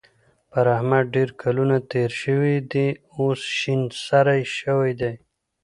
پر 0.51 0.65
احمد 0.75 1.05
ډېر 1.15 1.29
کلونه 1.41 1.77
تېر 1.91 2.11
شوي 2.21 2.55
دي؛ 2.71 2.87
اوس 3.17 3.41
شين 3.57 3.81
سری 4.05 4.43
شوی 4.57 4.91
دی. 5.01 5.13